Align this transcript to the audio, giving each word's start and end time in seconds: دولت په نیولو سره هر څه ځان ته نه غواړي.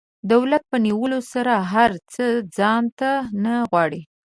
دولت 0.31 0.63
په 0.71 0.77
نیولو 0.85 1.19
سره 1.33 1.53
هر 1.73 1.91
څه 2.13 2.25
ځان 2.57 2.83
ته 2.99 3.11
نه 3.43 3.53
غواړي. 3.69 4.01